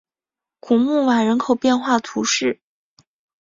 [0.59, 2.59] 古穆瓦人口变化图示